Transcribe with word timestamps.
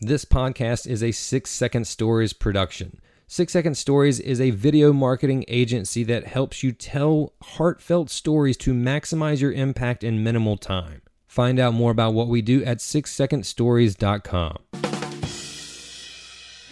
This 0.00 0.26
podcast 0.26 0.86
is 0.86 1.02
a 1.02 1.10
Six 1.10 1.50
Second 1.50 1.86
Stories 1.86 2.34
production. 2.34 3.00
Six 3.26 3.54
Second 3.54 3.78
Stories 3.78 4.20
is 4.20 4.42
a 4.42 4.50
video 4.50 4.92
marketing 4.92 5.46
agency 5.48 6.04
that 6.04 6.26
helps 6.26 6.62
you 6.62 6.72
tell 6.72 7.32
heartfelt 7.42 8.10
stories 8.10 8.58
to 8.58 8.74
maximize 8.74 9.40
your 9.40 9.52
impact 9.52 10.04
in 10.04 10.22
minimal 10.22 10.58
time. 10.58 11.00
Find 11.26 11.58
out 11.58 11.72
more 11.72 11.92
about 11.92 12.12
what 12.12 12.28
we 12.28 12.42
do 12.42 12.62
at 12.62 12.80
sixsecondstories.com. 12.80 14.95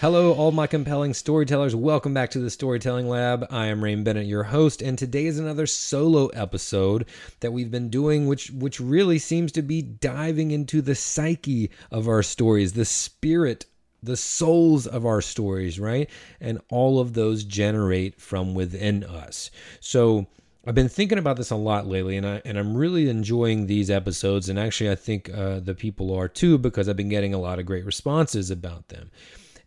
Hello, 0.01 0.33
all 0.33 0.51
my 0.51 0.67
compelling 0.67 1.15
storytellers. 1.15 1.75
Welcome 1.75 2.13
back 2.13 2.33
to 2.33 2.41
the 2.41 2.51
Storytelling 2.51 3.09
Lab. 3.09 3.47
I 3.49 3.67
am 3.67 3.83
Rain 3.83 4.03
Bennett, 4.03 4.27
your 4.27 4.43
host, 4.43 4.83
and 4.83 4.99
today 4.99 5.27
is 5.27 5.39
another 5.39 5.67
solo 5.67 6.27
episode 6.29 7.07
that 7.41 7.53
we've 7.53 7.71
been 7.71 7.91
doing, 7.91 8.27
which 8.27 8.51
which 8.51 8.81
really 8.81 9.21
seems 9.21 9.53
to 9.53 9.63
be 9.63 9.83
diving 9.83 10.51
into 10.51 10.83
the 10.83 10.97
psyche 10.97 11.71
of 11.93 12.09
our 12.09 12.25
stories, 12.25 12.73
the 12.73 12.85
spirit, 12.85 13.67
the 14.03 14.17
souls 14.17 14.89
of 14.89 15.07
our 15.07 15.21
stories, 15.23 15.79
right? 15.79 16.11
And 16.41 16.61
all 16.71 16.99
of 16.99 17.15
those 17.15 17.45
generate 17.45 18.21
from 18.21 18.53
within 18.53 19.05
us. 19.05 19.53
So 19.79 20.27
I've 20.67 20.75
been 20.75 20.89
thinking 20.89 21.19
about 21.19 21.37
this 21.37 21.53
a 21.53 21.57
lot 21.57 21.87
lately, 21.87 22.17
and 22.17 22.27
I 22.27 22.43
and 22.45 22.59
I'm 22.59 22.77
really 22.77 23.09
enjoying 23.09 23.69
these 23.69 23.91
episodes. 23.91 24.49
And 24.49 24.59
actually, 24.59 24.91
I 24.91 24.97
think 24.97 25.33
uh, 25.33 25.61
the 25.61 25.75
people 25.75 26.13
are 26.13 26.29
too 26.29 26.59
because 26.59 26.89
I've 26.89 26.97
been 26.97 27.09
getting 27.09 27.33
a 27.33 27.41
lot 27.41 27.61
of 27.61 27.65
great 27.65 27.87
responses 27.87 28.51
about 28.51 28.89
them. 28.89 29.13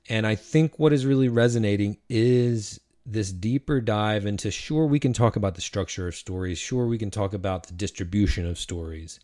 And 0.10 0.26
I 0.26 0.36
think 0.36 0.80
what 0.80 0.94
is 0.94 1.06
really 1.06 1.30
resonating 1.30 1.98
is 2.10 2.80
this 3.06 3.32
deeper 3.32 3.80
dive 3.82 4.26
into 4.26 4.52
sure, 4.52 4.86
we 4.86 5.00
can 5.00 5.14
talk 5.14 5.36
about 5.36 5.56
the 5.56 5.62
structure 5.62 6.08
of 6.08 6.16
stories, 6.16 6.58
sure, 6.58 6.88
we 6.88 6.98
can 6.98 7.12
talk 7.12 7.34
about 7.34 7.68
the 7.68 7.74
distribution 7.74 8.46
of 8.46 8.60
stories. 8.60 9.20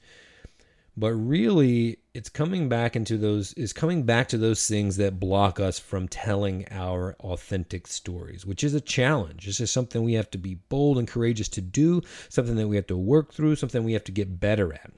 But 0.96 1.14
really, 1.14 1.98
it's 2.14 2.30
coming 2.30 2.70
back 2.70 2.96
into 2.96 3.18
those, 3.18 3.54
is 3.54 3.74
coming 3.74 4.04
back 4.04 4.28
to 4.30 4.38
those 4.38 4.68
things 4.68 4.98
that 4.98 5.20
block 5.20 5.60
us 5.60 5.80
from 5.80 6.08
telling 6.08 6.68
our 6.70 7.16
authentic 7.22 7.88
stories, 7.88 8.46
which 8.46 8.64
is 8.64 8.76
a 8.76 8.82
challenge. 8.82 9.48
This 9.48 9.60
is 9.60 9.72
something 9.72 10.04
we 10.04 10.14
have 10.14 10.30
to 10.32 10.38
be 10.38 10.56
bold 10.70 11.00
and 11.00 11.08
courageous 11.08 11.50
to 11.50 11.62
do, 11.62 12.02
something 12.30 12.56
that 12.58 12.68
we 12.68 12.76
have 12.76 12.88
to 12.88 12.98
work 12.98 13.34
through, 13.34 13.56
something 13.56 13.84
we 13.84 13.94
have 13.94 14.04
to 14.04 14.12
get 14.12 14.40
better 14.40 14.72
at. 14.72 14.92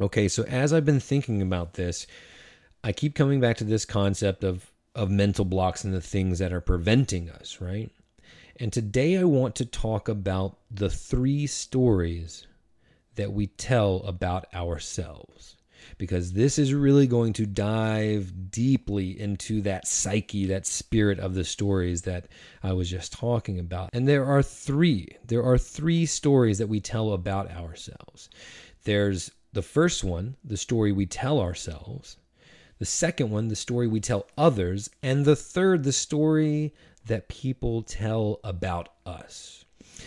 Okay, 0.00 0.28
so 0.28 0.44
as 0.44 0.72
I've 0.72 0.84
been 0.84 1.00
thinking 1.00 1.42
about 1.42 1.74
this, 1.74 2.06
I 2.84 2.92
keep 2.92 3.16
coming 3.16 3.40
back 3.40 3.56
to 3.56 3.64
this 3.64 3.84
concept 3.84 4.44
of 4.44 4.70
of 4.96 5.10
mental 5.10 5.44
blocks 5.44 5.84
and 5.84 5.94
the 5.94 6.00
things 6.00 6.40
that 6.40 6.52
are 6.52 6.60
preventing 6.60 7.30
us, 7.30 7.60
right? 7.60 7.92
And 8.58 8.72
today 8.72 9.18
I 9.18 9.24
want 9.24 9.54
to 9.56 9.66
talk 9.66 10.08
about 10.08 10.58
the 10.70 10.90
three 10.90 11.46
stories 11.46 12.46
that 13.16 13.32
we 13.32 13.46
tell 13.46 13.98
about 14.04 14.46
ourselves. 14.54 15.56
Because 15.98 16.32
this 16.32 16.58
is 16.58 16.74
really 16.74 17.06
going 17.06 17.32
to 17.34 17.46
dive 17.46 18.50
deeply 18.50 19.20
into 19.20 19.60
that 19.62 19.86
psyche, 19.86 20.46
that 20.46 20.66
spirit 20.66 21.20
of 21.20 21.34
the 21.34 21.44
stories 21.44 22.02
that 22.02 22.26
I 22.62 22.72
was 22.72 22.90
just 22.90 23.12
talking 23.12 23.60
about. 23.60 23.90
And 23.92 24.08
there 24.08 24.24
are 24.24 24.42
three. 24.42 25.06
There 25.24 25.44
are 25.44 25.58
three 25.58 26.04
stories 26.06 26.58
that 26.58 26.68
we 26.68 26.80
tell 26.80 27.12
about 27.12 27.50
ourselves. 27.52 28.30
There's 28.84 29.30
the 29.52 29.62
first 29.62 30.02
one, 30.02 30.36
the 30.42 30.56
story 30.56 30.90
we 30.90 31.06
tell 31.06 31.38
ourselves. 31.40 32.16
The 32.78 32.84
second 32.84 33.30
one, 33.30 33.48
the 33.48 33.56
story 33.56 33.86
we 33.86 34.00
tell 34.00 34.26
others. 34.36 34.90
And 35.02 35.24
the 35.24 35.36
third, 35.36 35.84
the 35.84 35.92
story 35.92 36.74
that 37.06 37.28
people 37.28 37.82
tell 37.82 38.40
about 38.44 38.90
us. 39.04 39.64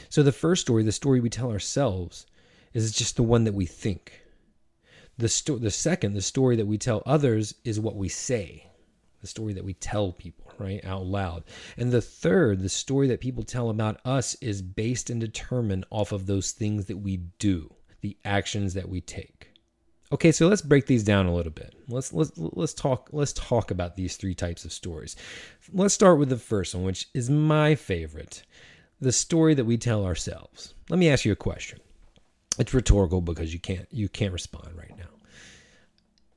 So 0.10 0.22
the 0.22 0.32
first 0.32 0.62
story, 0.62 0.84
the 0.84 0.92
story 0.92 1.20
we 1.20 1.30
tell 1.30 1.52
ourselves, 1.52 2.26
is 2.74 2.92
just 2.92 3.16
the 3.16 3.24
one 3.24 3.46
that 3.46 3.54
we 3.54 3.66
think. 3.66 4.22
The, 5.18 5.30
sto- 5.30 5.58
the 5.58 5.72
second, 5.72 6.14
the 6.14 6.22
story 6.22 6.56
that 6.58 6.68
we 6.68 6.78
tell 6.78 7.02
others, 7.06 7.56
is 7.64 7.80
what 7.80 7.96
we 7.96 8.08
say, 8.08 8.68
the 9.22 9.28
story 9.28 9.54
that 9.54 9.66
we 9.66 9.74
tell 9.74 10.12
people, 10.12 10.52
right, 10.60 10.84
out 10.86 11.06
loud. 11.06 11.44
And 11.78 11.92
the 11.92 12.02
third, 12.02 12.62
the 12.62 12.70
story 12.70 13.08
that 13.08 13.20
people 13.20 13.44
tell 13.44 13.70
about 13.70 14.00
us, 14.06 14.36
is 14.36 14.62
based 14.62 15.10
and 15.10 15.20
determined 15.20 15.86
off 15.90 16.12
of 16.12 16.26
those 16.26 16.52
things 16.52 16.86
that 16.86 16.98
we 16.98 17.18
do, 17.40 17.74
the 18.02 18.18
actions 18.24 18.76
that 18.76 18.88
we 18.88 19.02
take. 19.02 19.49
Okay, 20.12 20.32
so 20.32 20.48
let's 20.48 20.64
break 20.64 20.88
these 20.88 21.04
down 21.04 21.28
a 21.28 21.36
little 21.36 21.52
bit. 21.52 21.76
Let's 21.88 22.12
let's 22.14 22.32
let's 22.36 22.74
talk 22.74 23.10
let's 23.12 23.34
talk 23.34 23.70
about 23.70 23.96
these 23.96 24.18
three 24.18 24.34
types 24.34 24.66
of 24.66 24.74
stories. 24.74 25.16
Let's 25.72 25.94
start 25.94 26.18
with 26.18 26.30
the 26.30 26.38
first 26.38 26.74
one, 26.74 26.84
which 26.84 27.08
is 27.14 27.30
my 27.30 27.76
favorite. 27.76 28.44
The 29.00 29.12
story 29.12 29.54
that 29.54 29.66
we 29.66 29.78
tell 29.78 30.06
ourselves. 30.06 30.74
Let 30.90 31.00
me 31.00 31.10
ask 31.10 31.26
you 31.26 31.32
a 31.32 31.38
question. 31.38 31.80
It's 32.58 32.74
rhetorical 32.74 33.22
because 33.22 33.54
you 33.54 33.60
can't 33.60 33.88
you 33.92 34.10
can't 34.10 34.34
respond 34.34 34.76
right 34.76 34.98
now. 34.98 35.06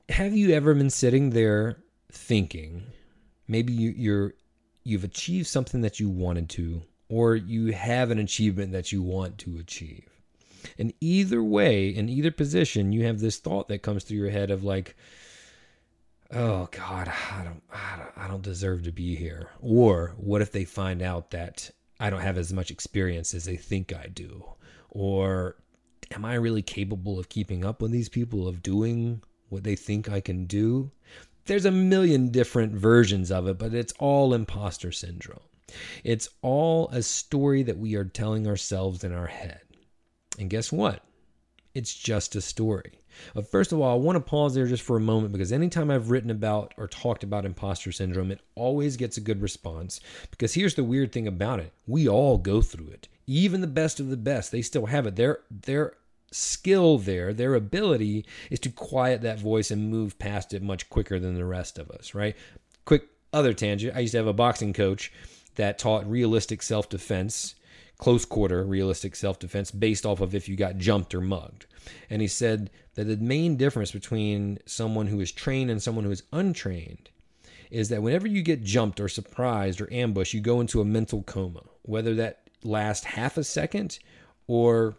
Have 0.09 0.37
you 0.37 0.51
ever 0.51 0.75
been 0.75 0.91
sitting 0.91 1.31
there 1.31 1.77
thinking, 2.11 2.83
maybe 3.47 3.73
you, 3.73 3.89
you're 3.97 4.33
you've 4.83 5.03
achieved 5.03 5.47
something 5.47 5.81
that 5.81 5.99
you 5.99 6.09
wanted 6.09 6.49
to, 6.49 6.83
or 7.09 7.35
you 7.35 7.71
have 7.73 8.11
an 8.11 8.19
achievement 8.19 8.71
that 8.73 8.91
you 8.91 9.01
want 9.01 9.37
to 9.39 9.57
achieve. 9.57 10.12
And 10.77 10.93
either 11.01 11.43
way, 11.43 11.89
in 11.89 12.09
either 12.09 12.31
position, 12.31 12.91
you 12.91 13.05
have 13.05 13.19
this 13.19 13.37
thought 13.37 13.67
that 13.67 13.83
comes 13.83 14.03
through 14.03 14.17
your 14.17 14.29
head 14.29 14.51
of 14.51 14.63
like, 14.63 14.95
oh 16.31 16.67
God, 16.71 17.11
I 17.31 17.43
don't, 17.43 17.63
I 17.71 17.97
don't, 17.97 18.17
I 18.17 18.27
don't 18.27 18.43
deserve 18.43 18.83
to 18.83 18.91
be 18.91 19.15
here. 19.15 19.49
Or 19.61 20.13
what 20.17 20.41
if 20.41 20.51
they 20.51 20.65
find 20.65 21.01
out 21.01 21.31
that 21.31 21.69
I 21.99 22.09
don't 22.09 22.21
have 22.21 22.37
as 22.37 22.51
much 22.51 22.71
experience 22.71 23.33
as 23.33 23.45
they 23.45 23.55
think 23.55 23.93
I 23.93 24.07
do? 24.07 24.45
Or 24.89 25.55
am 26.11 26.25
I 26.25 26.35
really 26.35 26.61
capable 26.61 27.19
of 27.19 27.29
keeping 27.29 27.63
up 27.63 27.81
with 27.81 27.91
these 27.91 28.09
people, 28.09 28.47
of 28.47 28.63
doing 28.63 29.21
what 29.49 29.63
they 29.63 29.75
think 29.75 30.09
I 30.09 30.21
can 30.21 30.45
do? 30.45 30.91
There's 31.45 31.65
a 31.65 31.71
million 31.71 32.29
different 32.29 32.73
versions 32.73 33.31
of 33.31 33.47
it, 33.47 33.57
but 33.57 33.73
it's 33.73 33.93
all 33.99 34.33
imposter 34.33 34.91
syndrome. 34.91 35.41
It's 36.03 36.29
all 36.41 36.89
a 36.89 37.01
story 37.01 37.63
that 37.63 37.77
we 37.77 37.95
are 37.95 38.05
telling 38.05 38.47
ourselves 38.47 39.03
in 39.03 39.11
our 39.13 39.27
head. 39.27 39.61
And 40.39 40.49
guess 40.49 40.71
what? 40.71 41.01
It's 41.73 41.93
just 41.93 42.35
a 42.35 42.41
story. 42.41 42.99
But 43.33 43.49
first 43.49 43.71
of 43.71 43.79
all, 43.79 43.93
I 43.93 43.99
want 43.99 44.15
to 44.15 44.19
pause 44.19 44.55
there 44.55 44.65
just 44.65 44.83
for 44.83 44.97
a 44.97 45.01
moment 45.01 45.33
because 45.33 45.51
anytime 45.51 45.91
I've 45.91 46.09
written 46.09 46.31
about 46.31 46.73
or 46.77 46.87
talked 46.87 47.23
about 47.23 47.45
imposter 47.45 47.91
syndrome, 47.91 48.31
it 48.31 48.41
always 48.55 48.97
gets 48.97 49.17
a 49.17 49.21
good 49.21 49.41
response. 49.41 49.99
Because 50.31 50.53
here's 50.53 50.75
the 50.75 50.83
weird 50.83 51.11
thing 51.11 51.27
about 51.27 51.59
it 51.59 51.71
we 51.87 52.07
all 52.07 52.37
go 52.37 52.61
through 52.61 52.87
it. 52.87 53.07
Even 53.25 53.61
the 53.61 53.67
best 53.67 53.99
of 53.99 54.09
the 54.09 54.17
best, 54.17 54.51
they 54.51 54.61
still 54.61 54.87
have 54.87 55.05
it. 55.05 55.15
Their, 55.15 55.39
their 55.49 55.93
skill 56.31 56.97
there, 56.97 57.33
their 57.33 57.55
ability 57.55 58.25
is 58.49 58.59
to 58.61 58.69
quiet 58.69 59.21
that 59.21 59.39
voice 59.39 59.71
and 59.71 59.89
move 59.89 60.19
past 60.19 60.53
it 60.53 60.61
much 60.61 60.89
quicker 60.89 61.19
than 61.19 61.35
the 61.35 61.45
rest 61.45 61.77
of 61.77 61.89
us, 61.91 62.13
right? 62.13 62.35
Quick 62.85 63.07
other 63.31 63.53
tangent 63.53 63.95
I 63.95 64.01
used 64.01 64.11
to 64.11 64.17
have 64.17 64.27
a 64.27 64.33
boxing 64.33 64.73
coach 64.73 65.11
that 65.55 65.79
taught 65.79 66.09
realistic 66.09 66.61
self 66.61 66.89
defense 66.89 67.55
close 68.03 68.25
quarter 68.25 68.65
realistic 68.65 69.15
self 69.15 69.39
defense 69.39 69.71
based 69.71 70.05
off 70.05 70.19
of 70.19 70.35
if 70.35 70.49
you 70.49 70.57
got 70.57 70.77
jumped 70.77 71.15
or 71.15 71.21
mugged. 71.21 71.65
And 72.09 72.21
he 72.21 72.27
said 72.27 72.69
that 72.95 73.05
the 73.05 73.15
main 73.15 73.55
difference 73.55 73.93
between 73.93 74.59
someone 74.65 75.07
who 75.07 75.21
is 75.21 75.31
trained 75.31 75.71
and 75.71 75.81
someone 75.81 76.03
who 76.03 76.11
is 76.11 76.23
untrained 76.33 77.09
is 77.71 77.87
that 77.87 78.03
whenever 78.03 78.27
you 78.27 78.41
get 78.41 78.61
jumped 78.61 78.99
or 78.99 79.07
surprised 79.07 79.79
or 79.79 79.87
ambushed, 79.89 80.33
you 80.33 80.41
go 80.41 80.59
into 80.59 80.81
a 80.81 80.85
mental 80.85 81.23
coma, 81.23 81.63
whether 81.83 82.13
that 82.15 82.41
lasts 82.61 83.05
half 83.05 83.37
a 83.37 83.43
second 83.43 83.99
or 84.47 84.97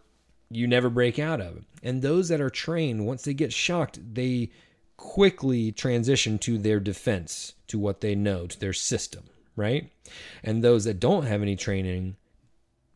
you 0.49 0.65
never 0.65 0.89
break 0.89 1.19
out 1.19 1.39
of 1.39 1.57
it. 1.57 1.63
And 1.83 2.01
those 2.01 2.29
that 2.29 2.41
are 2.41 2.49
trained, 2.49 3.05
once 3.05 3.21
they 3.21 3.35
get 3.35 3.53
shocked, 3.53 3.99
they 4.15 4.49
quickly 4.97 5.71
transition 5.71 6.39
to 6.39 6.57
their 6.57 6.79
defense, 6.79 7.53
to 7.67 7.77
what 7.77 8.01
they 8.01 8.15
know, 8.15 8.47
to 8.47 8.59
their 8.59 8.73
system, 8.73 9.25
right? 9.55 9.91
And 10.43 10.63
those 10.63 10.85
that 10.85 10.99
don't 10.99 11.27
have 11.27 11.43
any 11.43 11.55
training, 11.55 12.15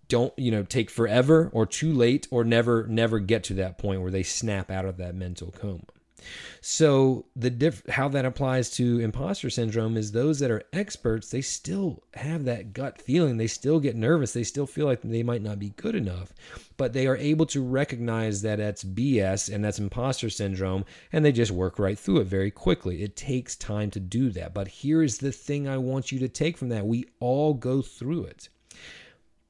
don't 0.09 0.37
you 0.37 0.51
know 0.51 0.63
take 0.63 0.89
forever 0.89 1.49
or 1.53 1.65
too 1.65 1.93
late 1.93 2.27
or 2.31 2.43
never 2.43 2.85
never 2.87 3.19
get 3.19 3.43
to 3.45 3.53
that 3.55 3.77
point 3.77 4.01
where 4.01 4.11
they 4.11 4.23
snap 4.23 4.69
out 4.69 4.85
of 4.85 4.97
that 4.97 5.15
mental 5.15 5.51
coma. 5.51 5.83
So 6.59 7.27
the 7.33 7.49
diff- 7.49 7.87
how 7.87 8.09
that 8.09 8.25
applies 8.25 8.69
to 8.71 8.99
imposter 8.99 9.49
syndrome 9.49 9.95
is 9.95 10.11
those 10.11 10.39
that 10.39 10.51
are 10.51 10.63
experts 10.73 11.29
they 11.29 11.39
still 11.39 12.03
have 12.15 12.43
that 12.43 12.73
gut 12.73 13.01
feeling. 13.01 13.37
They 13.37 13.47
still 13.47 13.79
get 13.79 13.95
nervous. 13.95 14.33
They 14.33 14.43
still 14.43 14.67
feel 14.67 14.85
like 14.85 15.01
they 15.01 15.23
might 15.23 15.41
not 15.41 15.59
be 15.59 15.69
good 15.69 15.95
enough 15.95 16.33
but 16.79 16.93
they 16.93 17.05
are 17.05 17.17
able 17.17 17.45
to 17.45 17.61
recognize 17.61 18.41
that 18.41 18.57
that's 18.57 18.85
bs 18.85 19.53
and 19.53 19.63
that's 19.63 19.79
imposter 19.79 20.29
syndrome 20.29 20.85
and 21.11 21.25
they 21.25 21.31
just 21.31 21.51
work 21.51 21.77
right 21.77 21.99
through 21.99 22.21
it 22.21 22.27
very 22.27 22.49
quickly. 22.49 23.03
It 23.03 23.17
takes 23.17 23.55
time 23.57 23.91
to 23.91 23.99
do 23.99 24.29
that. 24.31 24.53
But 24.53 24.69
here's 24.69 25.17
the 25.17 25.33
thing 25.33 25.67
i 25.67 25.77
want 25.77 26.11
you 26.11 26.19
to 26.19 26.29
take 26.29 26.57
from 26.57 26.69
that. 26.69 26.87
We 26.87 27.05
all 27.19 27.53
go 27.53 27.81
through 27.81 28.23
it 28.23 28.47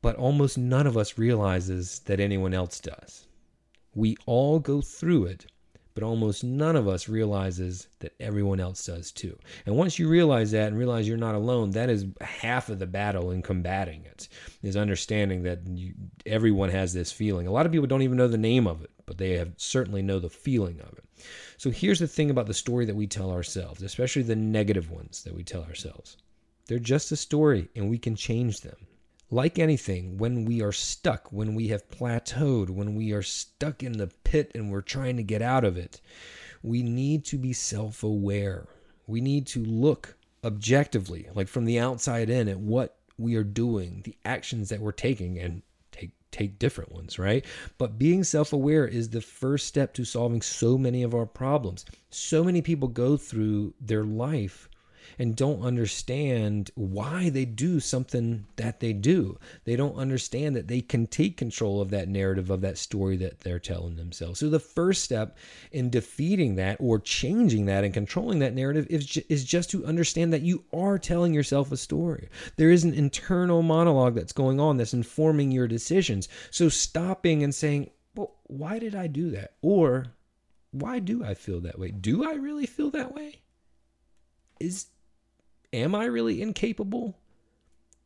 but 0.01 0.16
almost 0.16 0.57
none 0.57 0.88
of 0.88 0.98
us 0.98 1.18
realizes 1.18 2.00
that 2.06 2.19
anyone 2.19 2.54
else 2.54 2.80
does. 2.80 3.28
We 3.96 4.16
all 4.25 4.60
go 4.60 4.81
through 4.81 5.25
it, 5.25 5.46
but 5.94 6.04
almost 6.04 6.44
none 6.44 6.78
of 6.78 6.88
us 6.88 7.10
realizes 7.10 7.88
that 8.00 8.13
everyone 8.19 8.62
else 8.62 8.86
does 8.86 9.12
too. 9.12 9.38
And 9.66 9.75
once 9.75 10.00
you 10.00 10.07
realize 10.07 10.51
that 10.51 10.68
and 10.68 10.78
realize 10.78 11.07
you're 11.07 11.18
not 11.18 11.36
alone, 11.36 11.72
that 11.72 11.90
is 11.90 12.06
half 12.22 12.69
of 12.69 12.80
the 12.80 12.88
battle 12.88 13.31
in 13.31 13.42
combating 13.42 14.06
it. 14.06 14.30
Is 14.63 14.78
understanding 14.78 15.44
that 15.44 15.68
you, 15.68 15.94
everyone 16.25 16.69
has 16.69 16.94
this 16.94 17.12
feeling. 17.12 17.48
A 17.48 17.51
lot 17.51 17.66
of 17.66 17.72
people 17.72 17.88
don't 17.88 18.04
even 18.04 18.18
know 18.18 18.30
the 18.30 18.38
name 18.38 18.68
of 18.68 18.81
it, 18.81 18.92
but 19.06 19.18
they 19.18 19.31
have 19.31 19.51
certainly 19.57 20.01
know 20.01 20.19
the 20.19 20.30
feeling 20.30 20.80
of 20.80 20.98
it. 20.98 21.04
So 21.57 21.72
here's 21.72 22.00
the 22.00 22.07
thing 22.07 22.30
about 22.30 22.48
the 22.48 22.54
story 22.54 22.86
that 22.86 22.96
we 22.96 23.07
tell 23.07 23.31
ourselves, 23.31 23.84
especially 23.84 24.22
the 24.22 24.36
negative 24.38 24.90
ones 24.92 25.24
that 25.24 25.36
we 25.36 25.44
tell 25.44 25.63
ourselves. 25.63 26.16
They're 26.68 26.80
just 26.80 27.12
a 27.12 27.18
story 27.18 27.68
and 27.75 27.90
we 27.90 27.98
can 27.98 28.16
change 28.16 28.62
them. 28.62 28.78
Like 29.31 29.59
anything, 29.59 30.17
when 30.17 30.45
we 30.45 30.61
are 30.61 30.71
stuck, 30.71 31.31
when 31.31 31.53
we 31.53 31.67
have 31.67 31.89
plateaued, 31.89 32.69
when 32.69 32.95
we 32.95 33.11
are 33.11 33.21
stuck 33.21 33.83
in 33.83 33.93
the 33.93 34.07
pit 34.23 34.51
and 34.55 34.71
we're 34.71 34.81
trying 34.81 35.17
to 35.17 35.23
get 35.23 35.41
out 35.41 35.63
of 35.63 35.77
it, 35.77 36.01
we 36.63 36.81
need 36.81 37.25
to 37.25 37.37
be 37.37 37.53
self 37.53 38.01
aware. 38.03 38.67
We 39.05 39.21
need 39.21 39.45
to 39.47 39.63
look 39.63 40.17
objectively, 40.43 41.29
like 41.35 41.47
from 41.47 41.65
the 41.65 41.79
outside 41.79 42.29
in, 42.29 42.47
at 42.47 42.59
what 42.59 42.97
we 43.17 43.35
are 43.35 43.43
doing, 43.43 44.01
the 44.03 44.15
actions 44.25 44.69
that 44.69 44.79
we're 44.79 44.91
taking, 44.91 45.37
and 45.37 45.61
take 45.91 46.11
take 46.31 46.57
different 46.59 46.91
ones, 46.91 47.19
right? 47.19 47.45
But 47.77 47.99
being 47.99 48.23
self-aware 48.23 48.87
is 48.87 49.09
the 49.09 49.21
first 49.21 49.67
step 49.67 49.93
to 49.95 50.05
solving 50.05 50.41
so 50.41 50.77
many 50.77 51.03
of 51.03 51.13
our 51.13 51.25
problems. 51.25 51.85
So 52.09 52.43
many 52.43 52.61
people 52.61 52.87
go 52.87 53.17
through 53.17 53.73
their 53.81 54.03
life 54.03 54.69
and 55.18 55.36
don't 55.36 55.62
understand 55.62 56.72
why 56.75 57.30
they 57.30 57.46
do 57.46 57.80
something 57.80 58.46
that 58.56 58.80
they 58.80 58.94
do. 58.94 59.38
They 59.66 59.75
don't 59.75 59.96
understand 59.96 60.56
that 60.56 60.68
they 60.68 60.81
can 60.81 61.07
take 61.07 61.38
control 61.38 61.81
of 61.81 61.90
that 61.92 62.07
narrative, 62.07 62.50
of 62.50 62.62
that 62.62 62.78
story 62.78 63.18
that 63.18 63.42
they're 63.42 63.60
telling 63.60 63.96
themselves. 63.96 64.40
So 64.40 64.50
the 64.50 64.60
first 64.60 65.04
step 65.04 65.38
in 65.72 65.90
defeating 65.90 66.56
that 66.56 66.78
or 66.80 67.00
changing 67.00 67.66
that 67.66 67.84
and 67.84 67.94
controlling 67.94 68.40
that 68.40 68.56
narrative 68.56 68.88
is, 68.90 69.18
is 69.30 69.44
just 69.44 69.69
to 69.72 69.86
understand 69.86 70.34
that 70.34 70.42
you 70.42 70.63
are 70.74 70.98
telling 70.98 71.34
yourself 71.34 71.72
a 71.72 71.78
story. 71.78 72.30
There 72.57 72.72
is 72.72 72.84
an 72.84 72.94
internal 72.94 73.62
monologue 73.62 74.16
that's 74.16 74.34
going 74.34 74.60
on 74.60 74.78
that's 74.78 74.94
informing 74.94 75.51
your 75.51 75.68
decisions. 75.68 76.30
So 76.51 76.69
stopping 76.69 77.44
and 77.44 77.54
saying, 77.54 77.90
well, 78.16 78.36
why 78.48 78.80
did 78.80 78.96
I 78.96 79.07
do 79.07 79.31
that? 79.31 79.54
Or 79.62 80.07
why 80.72 81.00
do 81.00 81.24
I 81.24 81.34
feel 81.34 81.62
that 81.62 81.80
way? 81.80 81.92
Do 81.92 82.30
I 82.30 82.34
really 82.34 82.66
feel 82.66 82.92
that 82.92 83.13
way? 83.13 83.42
Is 84.59 84.88
am 85.73 85.95
I 85.95 86.06
really 86.06 86.41
incapable? 86.41 87.17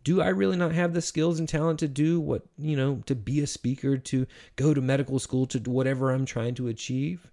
Do 0.04 0.22
I 0.22 0.30
really 0.30 0.58
not 0.58 0.74
have 0.74 0.94
the 0.94 1.01
skills 1.01 1.39
and 1.39 1.48
talent 1.48 1.80
to 1.80 1.88
do 1.88 2.20
what, 2.20 2.44
you 2.58 2.75
know, 2.75 3.01
to 3.06 3.16
be 3.16 3.39
a 3.39 3.48
speaker, 3.48 3.98
to 3.98 4.28
go 4.58 4.74
to 4.74 4.82
medical 4.82 5.18
school, 5.18 5.46
to 5.48 5.60
whatever 5.60 6.12
I'm 6.12 6.25
trying 6.25 6.56
to 6.56 6.68
achieve? 6.68 7.32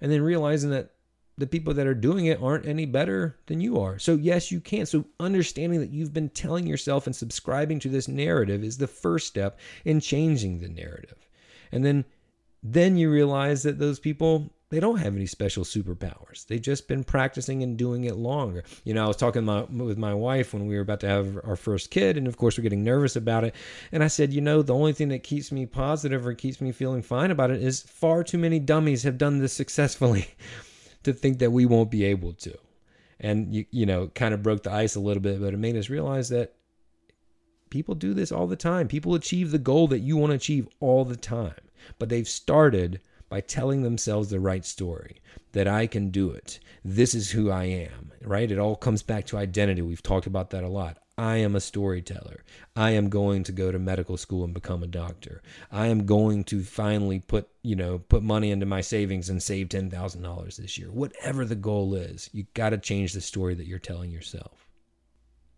And 0.00 0.10
then 0.10 0.22
realizing 0.22 0.70
that 0.70 0.90
the 1.36 1.46
people 1.46 1.72
that 1.74 1.86
are 1.86 1.94
doing 1.94 2.26
it 2.26 2.42
aren't 2.42 2.66
any 2.66 2.84
better 2.86 3.36
than 3.46 3.60
you 3.60 3.78
are. 3.78 4.00
So, 4.00 4.16
yes, 4.16 4.50
you 4.50 4.60
can. 4.60 4.84
So, 4.86 5.04
understanding 5.20 5.78
that 5.78 5.92
you've 5.92 6.12
been 6.12 6.30
telling 6.30 6.66
yourself 6.66 7.06
and 7.06 7.14
subscribing 7.14 7.78
to 7.80 7.88
this 7.88 8.08
narrative 8.08 8.64
is 8.64 8.78
the 8.78 8.88
first 8.88 9.28
step 9.28 9.60
in 9.84 10.00
changing 10.00 10.58
the 10.58 10.68
narrative. 10.68 11.28
And 11.70 11.84
then 11.84 12.04
then 12.62 12.96
you 12.96 13.10
realize 13.10 13.62
that 13.62 13.78
those 13.78 14.00
people 14.00 14.52
they 14.70 14.80
don't 14.80 14.98
have 14.98 15.16
any 15.16 15.26
special 15.26 15.64
superpowers. 15.64 16.46
They've 16.46 16.60
just 16.60 16.88
been 16.88 17.02
practicing 17.02 17.62
and 17.62 17.76
doing 17.76 18.04
it 18.04 18.16
longer. 18.16 18.64
You 18.84 18.92
know, 18.92 19.04
I 19.04 19.08
was 19.08 19.16
talking 19.16 19.44
my, 19.44 19.62
with 19.62 19.96
my 19.96 20.12
wife 20.12 20.52
when 20.52 20.66
we 20.66 20.74
were 20.74 20.82
about 20.82 21.00
to 21.00 21.08
have 21.08 21.40
our 21.42 21.56
first 21.56 21.90
kid, 21.90 22.18
and 22.18 22.26
of 22.26 22.36
course, 22.36 22.58
we're 22.58 22.64
getting 22.64 22.84
nervous 22.84 23.16
about 23.16 23.44
it. 23.44 23.54
And 23.92 24.04
I 24.04 24.08
said, 24.08 24.32
you 24.32 24.42
know, 24.42 24.60
the 24.60 24.74
only 24.74 24.92
thing 24.92 25.08
that 25.08 25.22
keeps 25.22 25.50
me 25.50 25.64
positive 25.64 26.26
or 26.26 26.34
keeps 26.34 26.60
me 26.60 26.72
feeling 26.72 27.02
fine 27.02 27.30
about 27.30 27.50
it 27.50 27.62
is 27.62 27.80
far 27.80 28.22
too 28.22 28.38
many 28.38 28.58
dummies 28.58 29.04
have 29.04 29.16
done 29.16 29.38
this 29.38 29.54
successfully 29.54 30.28
to 31.02 31.14
think 31.14 31.38
that 31.38 31.52
we 31.52 31.64
won't 31.64 31.90
be 31.90 32.04
able 32.04 32.34
to. 32.34 32.56
And, 33.20 33.54
you, 33.54 33.64
you 33.70 33.86
know, 33.86 34.08
kind 34.08 34.34
of 34.34 34.42
broke 34.42 34.64
the 34.64 34.72
ice 34.72 34.96
a 34.96 35.00
little 35.00 35.22
bit, 35.22 35.40
but 35.40 35.54
it 35.54 35.58
made 35.58 35.76
us 35.76 35.88
realize 35.88 36.28
that 36.28 36.54
people 37.70 37.94
do 37.94 38.12
this 38.12 38.32
all 38.32 38.46
the 38.46 38.54
time. 38.54 38.86
People 38.86 39.14
achieve 39.14 39.50
the 39.50 39.58
goal 39.58 39.88
that 39.88 40.00
you 40.00 40.18
want 40.18 40.30
to 40.30 40.36
achieve 40.36 40.68
all 40.78 41.06
the 41.06 41.16
time, 41.16 41.54
but 41.98 42.10
they've 42.10 42.28
started 42.28 43.00
by 43.28 43.40
telling 43.40 43.82
themselves 43.82 44.30
the 44.30 44.40
right 44.40 44.64
story 44.64 45.20
that 45.52 45.68
I 45.68 45.86
can 45.86 46.10
do 46.10 46.30
it. 46.30 46.58
This 46.84 47.14
is 47.14 47.30
who 47.30 47.50
I 47.50 47.64
am, 47.64 48.12
right? 48.22 48.50
It 48.50 48.58
all 48.58 48.76
comes 48.76 49.02
back 49.02 49.26
to 49.26 49.38
identity. 49.38 49.82
We've 49.82 50.02
talked 50.02 50.26
about 50.26 50.50
that 50.50 50.64
a 50.64 50.68
lot. 50.68 50.98
I 51.18 51.38
am 51.38 51.56
a 51.56 51.60
storyteller. 51.60 52.44
I 52.76 52.92
am 52.92 53.08
going 53.08 53.42
to 53.44 53.52
go 53.52 53.72
to 53.72 53.78
medical 53.78 54.16
school 54.16 54.44
and 54.44 54.54
become 54.54 54.84
a 54.84 54.86
doctor. 54.86 55.42
I 55.72 55.88
am 55.88 56.06
going 56.06 56.44
to 56.44 56.62
finally 56.62 57.18
put, 57.18 57.48
you 57.62 57.74
know, 57.74 57.98
put 57.98 58.22
money 58.22 58.52
into 58.52 58.66
my 58.66 58.82
savings 58.82 59.28
and 59.28 59.42
save 59.42 59.68
$10,000 59.68 60.56
this 60.56 60.78
year. 60.78 60.92
Whatever 60.92 61.44
the 61.44 61.56
goal 61.56 61.94
is, 61.94 62.30
you 62.32 62.46
got 62.54 62.70
to 62.70 62.78
change 62.78 63.14
the 63.14 63.20
story 63.20 63.54
that 63.56 63.66
you're 63.66 63.80
telling 63.80 64.12
yourself. 64.12 64.68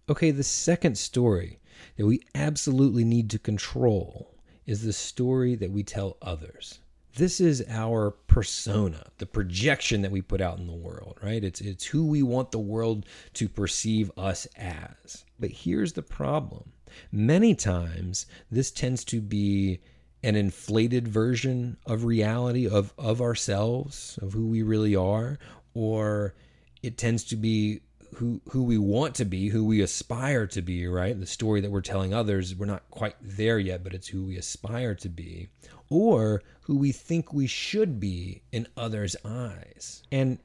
Okay, 0.08 0.30
the 0.30 0.42
second 0.42 0.96
story 0.96 1.60
that 1.98 2.06
we 2.06 2.22
absolutely 2.34 3.04
need 3.04 3.28
to 3.30 3.38
control 3.38 4.34
is 4.64 4.82
the 4.82 4.94
story 4.94 5.56
that 5.56 5.70
we 5.70 5.82
tell 5.82 6.16
others 6.22 6.80
this 7.16 7.40
is 7.40 7.64
our 7.68 8.12
persona, 8.26 9.06
the 9.18 9.26
projection 9.26 10.02
that 10.02 10.10
we 10.10 10.22
put 10.22 10.40
out 10.40 10.58
in 10.58 10.66
the 10.66 10.72
world, 10.72 11.18
right? 11.22 11.42
It's 11.42 11.60
it's 11.60 11.84
who 11.86 12.06
we 12.06 12.22
want 12.22 12.52
the 12.52 12.58
world 12.58 13.06
to 13.34 13.48
perceive 13.48 14.10
us 14.16 14.46
as. 14.56 15.24
But 15.38 15.50
here's 15.50 15.92
the 15.92 16.02
problem. 16.02 16.72
Many 17.12 17.54
times 17.54 18.26
this 18.50 18.70
tends 18.70 19.04
to 19.04 19.20
be 19.20 19.80
an 20.22 20.36
inflated 20.36 21.08
version 21.08 21.76
of 21.86 22.04
reality 22.04 22.68
of 22.68 22.92
of 22.98 23.20
ourselves, 23.20 24.18
of 24.22 24.32
who 24.32 24.46
we 24.46 24.62
really 24.62 24.94
are, 24.94 25.38
or 25.74 26.34
it 26.82 26.96
tends 26.96 27.24
to 27.24 27.36
be 27.36 27.80
who 28.14 28.40
who 28.50 28.62
we 28.62 28.78
want 28.78 29.14
to 29.16 29.24
be, 29.24 29.48
who 29.48 29.64
we 29.64 29.80
aspire 29.80 30.46
to 30.48 30.62
be, 30.62 30.86
right? 30.86 31.18
The 31.18 31.26
story 31.26 31.60
that 31.60 31.70
we're 31.70 31.80
telling 31.80 32.12
others, 32.12 32.54
we're 32.54 32.66
not 32.66 32.88
quite 32.90 33.16
there 33.20 33.58
yet, 33.58 33.84
but 33.84 33.94
it's 33.94 34.08
who 34.08 34.24
we 34.24 34.36
aspire 34.36 34.94
to 34.96 35.08
be 35.08 35.48
or 35.90 36.42
who 36.62 36.76
we 36.76 36.92
think 36.92 37.32
we 37.32 37.46
should 37.46 37.98
be 37.98 38.42
in 38.52 38.66
others' 38.76 39.16
eyes. 39.24 40.02
And 40.12 40.38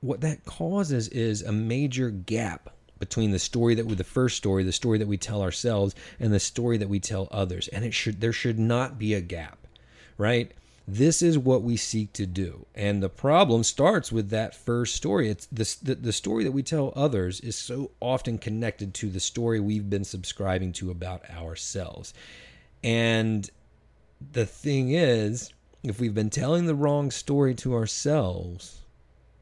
what 0.00 0.20
that 0.20 0.44
causes 0.44 1.08
is 1.08 1.42
a 1.42 1.52
major 1.52 2.10
gap 2.10 2.70
between 2.98 3.30
the 3.30 3.38
story 3.38 3.74
that 3.74 3.86
with 3.86 3.98
the 3.98 4.04
first 4.04 4.36
story, 4.36 4.62
the 4.62 4.72
story 4.72 4.98
that 4.98 5.08
we 5.08 5.16
tell 5.16 5.42
ourselves, 5.42 5.94
and 6.20 6.32
the 6.32 6.40
story 6.40 6.76
that 6.78 6.88
we 6.88 7.00
tell 7.00 7.28
others. 7.30 7.68
And 7.68 7.84
it 7.84 7.94
should 7.94 8.20
there 8.20 8.32
should 8.32 8.58
not 8.58 8.98
be 8.98 9.14
a 9.14 9.20
gap, 9.20 9.66
right? 10.18 10.52
This 10.86 11.22
is 11.22 11.38
what 11.38 11.62
we 11.62 11.76
seek 11.76 12.12
to 12.14 12.26
do. 12.26 12.66
And 12.74 13.02
the 13.02 13.08
problem 13.08 13.64
starts 13.64 14.12
with 14.12 14.28
that 14.30 14.54
first 14.54 14.94
story. 14.94 15.30
It's 15.30 15.46
the, 15.46 15.76
the, 15.82 15.94
the 15.94 16.12
story 16.12 16.44
that 16.44 16.52
we 16.52 16.62
tell 16.62 16.92
others 16.94 17.40
is 17.40 17.56
so 17.56 17.92
often 18.00 18.36
connected 18.36 18.92
to 18.94 19.08
the 19.08 19.20
story 19.20 19.60
we've 19.60 19.88
been 19.88 20.04
subscribing 20.04 20.72
to 20.74 20.90
about 20.90 21.28
ourselves. 21.30 22.12
And 22.82 23.48
the 24.32 24.44
thing 24.44 24.90
is, 24.90 25.52
if 25.82 26.00
we've 26.00 26.14
been 26.14 26.30
telling 26.30 26.66
the 26.66 26.74
wrong 26.74 27.10
story 27.10 27.54
to 27.56 27.74
ourselves, 27.74 28.82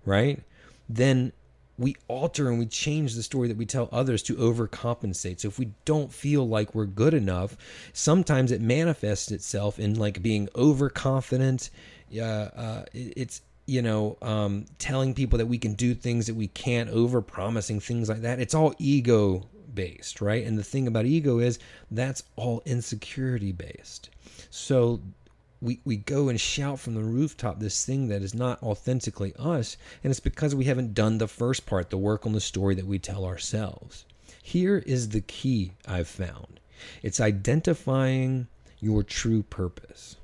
right, 0.04 0.42
then 0.88 1.32
we 1.78 1.96
alter 2.08 2.48
and 2.48 2.58
we 2.58 2.66
change 2.66 3.14
the 3.14 3.22
story 3.22 3.48
that 3.48 3.56
we 3.56 3.66
tell 3.66 3.88
others 3.92 4.22
to 4.24 4.34
overcompensate. 4.36 5.40
So 5.40 5.48
if 5.48 5.58
we 5.58 5.70
don't 5.84 6.12
feel 6.12 6.46
like 6.46 6.74
we're 6.74 6.86
good 6.86 7.14
enough, 7.14 7.56
sometimes 7.92 8.52
it 8.52 8.60
manifests 8.60 9.30
itself 9.30 9.78
in 9.78 9.98
like 9.98 10.22
being 10.22 10.48
overconfident. 10.54 11.70
Uh, 12.14 12.22
uh, 12.22 12.84
it's 12.92 13.40
you 13.66 13.80
know 13.80 14.18
um, 14.22 14.66
telling 14.78 15.14
people 15.14 15.38
that 15.38 15.46
we 15.46 15.58
can 15.58 15.74
do 15.74 15.94
things 15.94 16.26
that 16.26 16.34
we 16.34 16.48
can't, 16.48 16.90
over 16.90 17.22
promising 17.22 17.80
things 17.80 18.08
like 18.08 18.22
that. 18.22 18.38
It's 18.38 18.54
all 18.54 18.74
ego 18.78 19.48
based, 19.74 20.20
right? 20.20 20.44
And 20.44 20.58
the 20.58 20.64
thing 20.64 20.86
about 20.86 21.06
ego 21.06 21.38
is 21.38 21.58
that's 21.90 22.22
all 22.36 22.62
insecurity 22.66 23.52
based. 23.52 24.10
So 24.50 25.00
we, 25.62 25.80
we 25.84 25.96
go 25.96 26.28
and 26.28 26.40
shout 26.40 26.80
from 26.80 26.94
the 26.94 27.04
rooftop 27.04 27.60
this 27.60 27.84
thing 27.84 28.08
that 28.08 28.20
is 28.20 28.34
not 28.34 28.60
authentically 28.64 29.32
us, 29.38 29.76
and 30.02 30.10
it's 30.10 30.18
because 30.18 30.56
we 30.56 30.64
haven't 30.64 30.92
done 30.92 31.18
the 31.18 31.28
first 31.28 31.66
part, 31.66 31.88
the 31.88 31.96
work 31.96 32.26
on 32.26 32.32
the 32.32 32.40
story 32.40 32.74
that 32.74 32.86
we 32.86 32.98
tell 32.98 33.24
ourselves. 33.24 34.04
Here 34.42 34.78
is 34.78 35.10
the 35.10 35.20
key 35.20 35.72
I've 35.86 36.08
found 36.08 36.58
it's 37.00 37.20
identifying 37.20 38.48
your 38.80 39.04
true 39.04 39.44
purpose. 39.44 40.16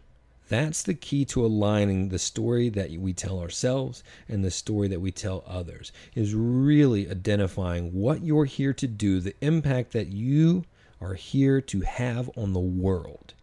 That's 0.49 0.83
the 0.83 0.95
key 0.95 1.25
to 1.27 1.47
aligning 1.47 2.09
the 2.09 2.19
story 2.19 2.69
that 2.71 2.91
we 2.91 3.13
tell 3.13 3.39
ourselves 3.39 4.03
and 4.29 4.45
the 4.45 4.51
story 4.51 4.89
that 4.89 5.01
we 5.01 5.13
tell 5.13 5.45
others, 5.47 5.93
is 6.17 6.35
really 6.35 7.09
identifying 7.09 7.93
what 7.93 8.25
you're 8.25 8.47
here 8.47 8.73
to 8.73 8.89
do, 8.89 9.21
the 9.21 9.37
impact 9.41 9.93
that 9.93 10.09
you 10.09 10.65
are 11.01 11.15
here 11.15 11.61
to 11.61 11.83
have 11.83 12.29
on 12.37 12.55
the 12.55 12.61
world. 12.61 13.35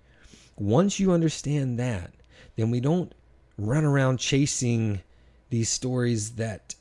Once 0.58 1.00
you 1.00 1.12
understand 1.12 1.78
that, 1.80 2.14
then 2.56 2.72
we 2.72 2.80
don't 2.80 3.14
run 3.58 3.84
around 3.84 4.18
chasing 4.18 5.02
these 5.50 5.70
stories 5.70 6.32
that 6.36 6.76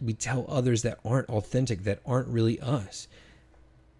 we 0.00 0.12
tell 0.12 0.44
others 0.48 0.82
that 0.82 0.98
aren't 1.04 1.28
authentic, 1.28 1.84
that 1.84 2.00
aren't 2.04 2.28
really 2.28 2.60
us. 2.60 3.08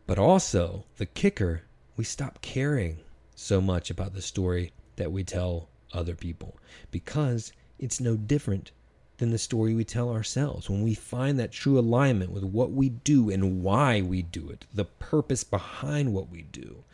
But 0.07 0.19
also, 0.19 0.85
the 0.99 1.07
kicker, 1.07 1.63
we 1.97 2.05
stop 2.05 2.43
caring 2.43 2.99
so 3.35 3.61
much 3.61 3.91
about 3.91 4.15
the 4.15 4.23
story 4.23 4.73
that 4.97 5.13
we 5.13 5.25
tell 5.25 5.69
other 5.93 6.15
people 6.15 6.57
because 6.91 7.53
it's 7.79 8.01
no 8.01 8.17
different 8.17 8.71
than 9.19 9.31
the 9.31 9.39
story 9.39 9.75
we 9.75 9.85
tell 9.85 10.11
ourselves. 10.11 10.69
When 10.69 10.83
we 10.83 10.95
find 10.95 11.39
that 11.39 11.53
true 11.53 11.79
alignment 11.79 12.31
with 12.31 12.45
what 12.45 12.73
we 12.73 12.91
do 12.91 13.31
and 13.31 13.63
why 13.63 14.03
we 14.03 14.23
do 14.23 14.49
it, 14.51 14.67
the 14.75 14.85
purpose 14.85 15.45
behind 15.45 16.13
what 16.13 16.31
we 16.31 16.43
do, 16.43 16.85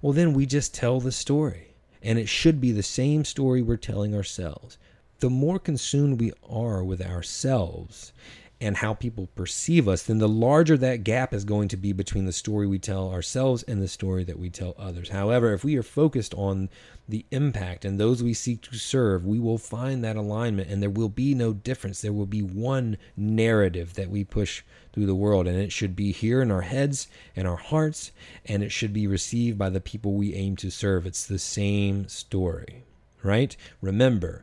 well, 0.00 0.12
then 0.12 0.32
we 0.32 0.46
just 0.46 0.74
tell 0.74 1.00
the 1.00 1.12
story. 1.12 1.74
And 2.02 2.18
it 2.18 2.28
should 2.28 2.60
be 2.60 2.72
the 2.72 2.82
same 2.82 3.24
story 3.24 3.62
we're 3.62 3.76
telling 3.76 4.14
ourselves. 4.14 4.78
The 5.20 5.30
more 5.30 5.58
consumed 5.58 6.20
we 6.20 6.32
are 6.48 6.84
with 6.84 7.00
ourselves 7.00 8.12
and 8.60 8.78
how 8.78 8.94
people 8.94 9.28
perceive 9.34 9.86
us, 9.86 10.02
then 10.02 10.18
the 10.18 10.28
larger 10.28 10.78
that 10.78 11.04
gap 11.04 11.34
is 11.34 11.44
going 11.44 11.68
to 11.68 11.76
be 11.76 11.92
between 11.92 12.24
the 12.24 12.32
story 12.32 12.66
we 12.66 12.78
tell 12.78 13.10
ourselves 13.12 13.62
and 13.64 13.82
the 13.82 13.88
story 13.88 14.24
that 14.24 14.38
we 14.38 14.48
tell 14.48 14.74
others. 14.78 15.10
However, 15.10 15.52
if 15.52 15.62
we 15.62 15.76
are 15.76 15.82
focused 15.82 16.32
on 16.34 16.70
the 17.06 17.26
impact 17.30 17.84
and 17.84 18.00
those 18.00 18.22
we 18.22 18.32
seek 18.32 18.62
to 18.62 18.76
serve, 18.76 19.26
we 19.26 19.38
will 19.38 19.58
find 19.58 20.02
that 20.02 20.16
alignment 20.16 20.70
and 20.70 20.82
there 20.82 20.88
will 20.88 21.10
be 21.10 21.34
no 21.34 21.52
difference. 21.52 22.00
There 22.00 22.14
will 22.14 22.26
be 22.26 22.40
one 22.40 22.96
narrative 23.14 23.94
that 23.94 24.08
we 24.08 24.24
push 24.24 24.62
through 24.92 25.06
the 25.06 25.14
world, 25.14 25.46
and 25.46 25.58
it 25.58 25.70
should 25.70 25.94
be 25.94 26.10
here 26.10 26.40
in 26.40 26.50
our 26.50 26.62
heads 26.62 27.06
and 27.36 27.46
our 27.46 27.56
hearts, 27.56 28.12
and 28.46 28.62
it 28.62 28.72
should 28.72 28.94
be 28.94 29.06
received 29.06 29.58
by 29.58 29.68
the 29.68 29.80
people 29.80 30.14
we 30.14 30.32
aim 30.32 30.56
to 30.56 30.70
serve. 30.70 31.04
It's 31.04 31.26
the 31.26 31.38
same 31.38 32.08
story, 32.08 32.84
right? 33.22 33.54
Remember, 33.82 34.42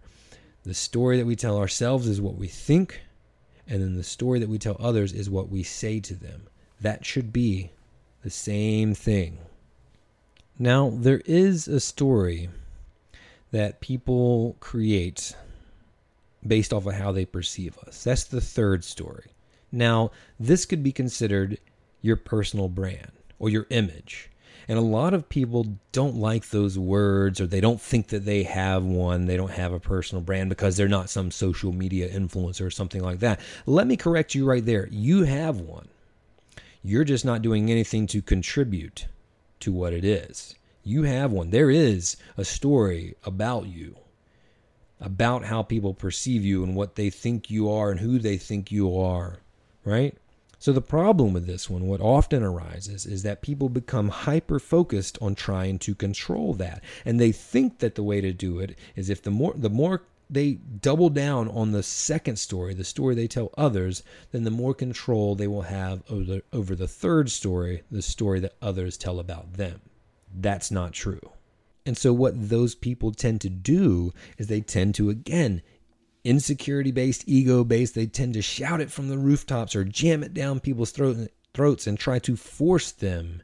the 0.62 0.76
story 0.76 1.18
that 1.18 1.26
we 1.26 1.36
tell 1.36 1.58
ourselves 1.58 2.08
is 2.08 2.22
what 2.22 2.36
we 2.36 2.48
think 2.48 3.02
and 3.68 3.82
then 3.82 3.96
the 3.96 4.04
story 4.04 4.40
that 4.40 4.50
we 4.50 4.58
tell 4.58 4.78
others 4.80 5.14
is 5.14 5.30
what 5.30 5.50
we 5.50 5.64
say 5.64 6.00
to 6.02 6.14
them. 6.14 6.44
That 6.82 7.06
should 7.06 7.32
be 7.32 7.72
the 8.22 8.30
same 8.30 8.94
thing. 8.94 9.40
Now, 10.60 10.92
there 10.94 11.22
is 11.26 11.68
a 11.68 11.80
story 11.80 12.50
that 13.52 13.82
people 13.82 14.56
create 14.60 15.36
based 16.46 16.74
off 16.74 16.86
of 16.86 16.96
how 16.96 17.12
they 17.12 17.26
perceive 17.26 17.78
us. 17.80 18.04
That's 18.04 18.26
the 18.26 18.42
third 18.42 18.84
story. 18.84 19.32
Now, 19.72 20.12
this 20.40 20.66
could 20.66 20.84
be 20.84 20.92
considered 20.92 21.58
your 22.02 22.16
personal 22.16 22.70
brand 22.70 23.12
or 23.40 23.50
your 23.50 23.66
image. 23.70 24.30
And 24.68 24.78
a 24.78 24.82
lot 24.82 25.14
of 25.14 25.30
people 25.30 25.78
don't 25.92 26.16
like 26.16 26.50
those 26.50 26.78
words 26.80 27.42
or 27.42 27.48
they 27.48 27.62
don't 27.62 27.82
think 27.82 28.08
that 28.08 28.26
they 28.26 28.44
have 28.44 28.84
one. 28.84 29.26
They 29.26 29.38
don't 29.38 29.52
have 29.52 29.74
a 29.74 29.80
personal 29.80 30.22
brand 30.22 30.50
because 30.50 30.78
they're 30.78 30.88
not 30.88 31.10
some 31.10 31.32
social 31.32 31.72
media 31.72 32.10
influencer 32.10 32.66
or 32.66 32.72
something 32.72 33.02
like 33.02 33.20
that. 33.20 33.40
Let 33.66 33.88
me 33.88 33.98
correct 33.98 34.36
you 34.36 34.46
right 34.46 34.66
there. 34.66 34.88
You 34.90 35.24
have 35.24 35.60
one. 35.60 35.90
You're 36.84 37.04
just 37.04 37.26
not 37.26 37.42
doing 37.42 37.72
anything 37.72 38.08
to 38.08 38.22
contribute 38.22 39.08
to 39.62 39.72
what 39.72 39.94
it 39.94 40.04
is. 40.04 40.56
You 40.84 41.04
have 41.04 41.32
one. 41.32 41.50
There 41.50 41.70
is 41.70 42.18
a 42.38 42.44
story 42.44 43.16
about 43.24 43.68
you, 43.68 43.96
about 45.00 45.46
how 45.46 45.64
people 45.64 45.94
perceive 45.94 46.44
you 46.44 46.64
and 46.64 46.76
what 46.76 46.96
they 46.96 47.10
think 47.10 47.50
you 47.50 47.70
are 47.70 47.92
and 47.92 48.00
who 48.02 48.20
they 48.20 48.38
think 48.38 48.72
you 48.72 48.98
are, 49.00 49.40
right? 49.86 50.18
So, 50.64 50.72
the 50.72 50.80
problem 50.80 51.34
with 51.34 51.46
this 51.46 51.70
one, 51.70 51.88
what 51.88 52.00
often 52.00 52.42
arises, 52.42 53.06
is 53.06 53.24
that 53.24 53.42
people 53.42 53.68
become 53.68 54.08
hyper 54.08 54.60
focused 54.60 55.18
on 55.22 55.36
trying 55.36 55.78
to 55.80 55.94
control 55.94 56.54
that. 56.54 56.82
And 57.04 57.20
they 57.20 57.34
think 57.34 57.80
that 57.80 57.96
the 57.96 58.02
way 58.02 58.22
to 58.22 58.32
do 58.32 58.60
it 58.60 58.78
is 58.96 59.10
if 59.10 59.22
the 59.22 59.30
more, 59.30 59.54
the 59.58 59.70
more 59.70 60.04
they 60.30 60.54
double 60.54 61.10
down 61.10 61.50
on 61.50 61.74
the 61.74 61.84
second 61.84 62.38
story, 62.38 62.74
the 62.74 62.86
story 62.86 63.14
they 63.14 63.28
tell 63.28 63.50
others, 63.58 64.04
then 64.32 64.46
the 64.46 64.52
more 64.52 64.74
control 64.74 65.36
they 65.36 65.48
will 65.48 65.64
have 65.64 66.02
over 66.10 66.24
the, 66.24 66.44
over 66.54 66.76
the 66.76 66.88
third 66.88 67.30
story, 67.30 67.84
the 67.92 68.02
story 68.02 68.40
that 68.40 68.56
others 68.62 68.96
tell 68.96 69.20
about 69.20 69.56
them. 69.56 69.82
That's 70.34 70.72
not 70.72 70.94
true. 70.94 71.32
And 71.86 71.98
so, 71.98 72.14
what 72.14 72.50
those 72.50 72.74
people 72.74 73.12
tend 73.12 73.42
to 73.42 73.50
do 73.50 74.14
is 74.38 74.48
they 74.48 74.62
tend 74.62 74.96
to, 74.96 75.10
again, 75.10 75.62
insecurity 76.24 76.92
based, 76.92 77.24
ego 77.28 77.64
based. 77.64 77.96
They 77.96 78.06
tend 78.06 78.34
to 78.34 78.42
shout 78.42 78.82
it 78.82 78.92
from 78.92 79.10
the 79.10 79.18
rooftops 79.18 79.76
or 79.76 79.84
jam 79.84 80.24
it 80.24 80.34
down 80.34 80.60
people's 80.60 80.92
throat, 80.92 81.30
throats 81.54 81.88
and 81.88 81.98
try 81.98 82.20
to 82.20 82.36
force 82.36 82.92
them. 82.92 83.44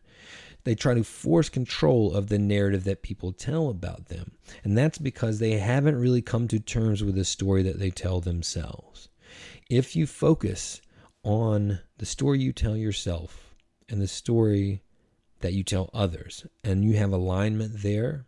They 0.63 0.75
try 0.75 0.93
to 0.93 1.03
force 1.03 1.49
control 1.49 2.13
of 2.13 2.27
the 2.27 2.37
narrative 2.37 2.83
that 2.83 3.01
people 3.01 3.31
tell 3.31 3.69
about 3.69 4.05
them. 4.07 4.31
And 4.63 4.77
that's 4.77 4.97
because 4.97 5.39
they 5.39 5.57
haven't 5.57 5.99
really 5.99 6.21
come 6.21 6.47
to 6.49 6.59
terms 6.59 7.03
with 7.03 7.15
the 7.15 7.25
story 7.25 7.63
that 7.63 7.79
they 7.79 7.89
tell 7.89 8.19
themselves. 8.19 9.09
If 9.69 9.95
you 9.95 10.05
focus 10.05 10.81
on 11.23 11.79
the 11.97 12.05
story 12.05 12.39
you 12.39 12.51
tell 12.51 12.75
yourself 12.75 13.55
and 13.87 14.01
the 14.01 14.07
story 14.07 14.83
that 15.41 15.53
you 15.53 15.63
tell 15.63 15.89
others, 15.93 16.45
and 16.63 16.83
you 16.83 16.97
have 16.97 17.13
alignment 17.13 17.81
there, 17.81 18.25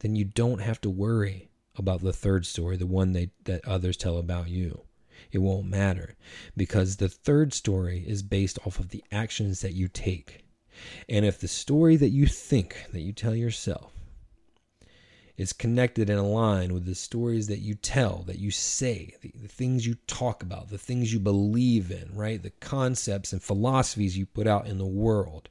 then 0.00 0.14
you 0.14 0.24
don't 0.24 0.60
have 0.60 0.80
to 0.82 0.90
worry 0.90 1.48
about 1.76 2.02
the 2.02 2.12
third 2.12 2.46
story, 2.46 2.76
the 2.76 2.86
one 2.86 3.12
they, 3.12 3.30
that 3.44 3.66
others 3.66 3.96
tell 3.96 4.18
about 4.18 4.48
you. 4.48 4.82
It 5.30 5.38
won't 5.38 5.66
matter 5.66 6.16
because 6.56 6.96
the 6.96 7.08
third 7.08 7.54
story 7.54 8.04
is 8.06 8.22
based 8.22 8.58
off 8.66 8.78
of 8.78 8.90
the 8.90 9.04
actions 9.12 9.60
that 9.60 9.74
you 9.74 9.88
take. 9.88 10.44
And 11.08 11.24
if 11.24 11.38
the 11.38 11.48
story 11.48 11.96
that 11.96 12.10
you 12.10 12.26
think, 12.26 12.86
that 12.92 13.00
you 13.00 13.12
tell 13.12 13.34
yourself, 13.34 13.92
is 15.36 15.52
connected 15.52 16.10
and 16.10 16.18
aligned 16.18 16.72
with 16.72 16.84
the 16.84 16.94
stories 16.94 17.46
that 17.48 17.58
you 17.58 17.74
tell, 17.74 18.22
that 18.26 18.38
you 18.38 18.50
say, 18.50 19.14
the, 19.22 19.32
the, 19.34 19.48
things 19.48 19.86
you 19.86 19.94
talk 20.06 20.42
about, 20.42 20.68
the 20.68 20.78
things 20.78 21.12
you 21.12 21.18
believe 21.18 21.90
in, 21.90 22.10
right? 22.14 22.42
The 22.42 22.50
concepts 22.50 23.32
and 23.32 23.42
philosophies 23.42 24.16
you 24.16 24.26
put 24.26 24.46
out 24.46 24.66
in 24.66 24.78
the 24.78 24.86
world, 24.86 25.48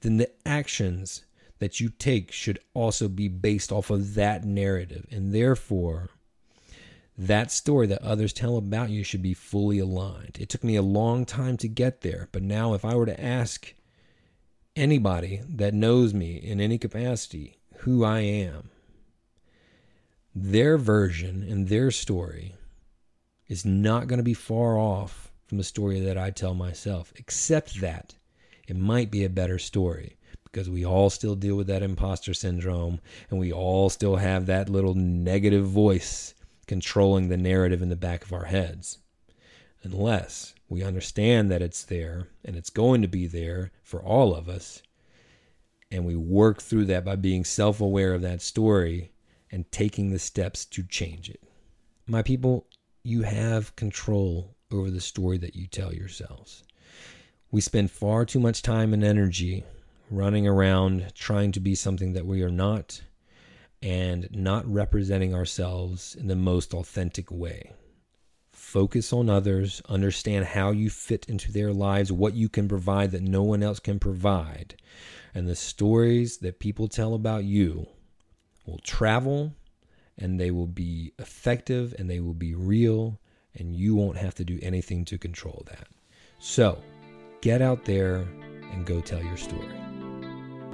then 0.00 0.16
the 0.16 0.30
actions 0.46 1.24
that 1.58 1.80
you 1.80 1.88
take 1.88 2.32
should 2.32 2.58
also 2.74 3.08
be 3.08 3.28
based 3.28 3.72
off 3.72 3.90
of 3.90 4.14
that 4.14 4.44
narrative. 4.44 5.06
And 5.10 5.34
therefore, 5.34 6.10
that 7.16 7.50
story 7.50 7.88
that 7.88 8.02
others 8.02 8.32
tell 8.32 8.56
about 8.56 8.90
you 8.90 9.02
should 9.02 9.22
be 9.22 9.34
fully 9.34 9.80
aligned. 9.80 10.38
It 10.38 10.48
took 10.48 10.62
me 10.62 10.76
a 10.76 10.82
long 10.82 11.24
time 11.24 11.56
to 11.58 11.68
get 11.68 12.02
there, 12.02 12.28
but 12.30 12.42
now 12.42 12.74
if 12.74 12.84
I 12.84 12.94
were 12.94 13.06
to 13.06 13.20
ask 13.20 13.74
anybody 14.76 15.40
that 15.48 15.74
knows 15.74 16.14
me 16.14 16.36
in 16.36 16.60
any 16.60 16.78
capacity 16.78 17.58
who 17.78 18.04
I 18.04 18.20
am, 18.20 18.70
their 20.34 20.78
version 20.78 21.42
and 21.42 21.68
their 21.68 21.90
story 21.90 22.54
is 23.48 23.64
not 23.64 24.06
going 24.06 24.18
to 24.18 24.24
be 24.24 24.34
far 24.34 24.78
off 24.78 25.32
from 25.46 25.58
the 25.58 25.64
story 25.64 25.98
that 26.00 26.18
I 26.18 26.30
tell 26.30 26.54
myself, 26.54 27.12
except 27.16 27.80
that 27.80 28.14
it 28.68 28.76
might 28.76 29.10
be 29.10 29.24
a 29.24 29.30
better 29.30 29.58
story 29.58 30.17
because 30.58 30.68
we 30.68 30.84
all 30.84 31.08
still 31.08 31.36
deal 31.36 31.54
with 31.54 31.68
that 31.68 31.84
imposter 31.84 32.34
syndrome 32.34 32.98
and 33.30 33.38
we 33.38 33.52
all 33.52 33.88
still 33.88 34.16
have 34.16 34.46
that 34.46 34.68
little 34.68 34.92
negative 34.92 35.64
voice 35.64 36.34
controlling 36.66 37.28
the 37.28 37.36
narrative 37.36 37.80
in 37.80 37.90
the 37.90 37.94
back 37.94 38.24
of 38.24 38.32
our 38.32 38.46
heads. 38.46 38.98
Unless 39.84 40.56
we 40.68 40.82
understand 40.82 41.48
that 41.48 41.62
it's 41.62 41.84
there 41.84 42.26
and 42.44 42.56
it's 42.56 42.70
going 42.70 43.02
to 43.02 43.06
be 43.06 43.28
there 43.28 43.70
for 43.84 44.02
all 44.02 44.34
of 44.34 44.48
us, 44.48 44.82
and 45.92 46.04
we 46.04 46.16
work 46.16 46.60
through 46.60 46.86
that 46.86 47.04
by 47.04 47.14
being 47.14 47.44
self 47.44 47.80
aware 47.80 48.12
of 48.12 48.22
that 48.22 48.42
story 48.42 49.12
and 49.52 49.70
taking 49.70 50.10
the 50.10 50.18
steps 50.18 50.64
to 50.64 50.82
change 50.82 51.30
it. 51.30 51.40
My 52.08 52.22
people, 52.22 52.66
you 53.04 53.22
have 53.22 53.76
control 53.76 54.56
over 54.72 54.90
the 54.90 55.00
story 55.00 55.38
that 55.38 55.54
you 55.54 55.68
tell 55.68 55.94
yourselves. 55.94 56.64
We 57.52 57.60
spend 57.60 57.92
far 57.92 58.24
too 58.24 58.40
much 58.40 58.60
time 58.60 58.92
and 58.92 59.04
energy 59.04 59.62
running 60.10 60.46
around 60.46 61.12
trying 61.14 61.52
to 61.52 61.60
be 61.60 61.74
something 61.74 62.12
that 62.12 62.26
we 62.26 62.42
are 62.42 62.50
not 62.50 63.02
and 63.82 64.28
not 64.32 64.66
representing 64.66 65.34
ourselves 65.34 66.14
in 66.14 66.26
the 66.26 66.36
most 66.36 66.74
authentic 66.74 67.30
way. 67.30 67.72
Focus 68.52 69.12
on 69.12 69.30
others, 69.30 69.80
understand 69.88 70.44
how 70.44 70.72
you 70.72 70.90
fit 70.90 71.26
into 71.28 71.52
their 71.52 71.72
lives, 71.72 72.10
what 72.10 72.34
you 72.34 72.48
can 72.48 72.68
provide 72.68 73.12
that 73.12 73.22
no 73.22 73.42
one 73.42 73.62
else 73.62 73.78
can 73.78 73.98
provide. 73.98 74.74
And 75.34 75.48
the 75.48 75.54
stories 75.54 76.38
that 76.38 76.58
people 76.58 76.88
tell 76.88 77.14
about 77.14 77.44
you 77.44 77.86
will 78.66 78.78
travel 78.78 79.54
and 80.18 80.38
they 80.38 80.50
will 80.50 80.66
be 80.66 81.12
effective 81.18 81.94
and 81.98 82.10
they 82.10 82.20
will 82.20 82.34
be 82.34 82.54
real, 82.54 83.20
and 83.54 83.74
you 83.74 83.94
won't 83.94 84.18
have 84.18 84.34
to 84.34 84.44
do 84.44 84.58
anything 84.60 85.04
to 85.04 85.16
control 85.16 85.62
that. 85.68 85.86
So, 86.40 86.82
get 87.40 87.62
out 87.62 87.84
there 87.84 88.26
and 88.72 88.84
go 88.84 89.00
tell 89.00 89.22
your 89.22 89.36
story. 89.36 89.87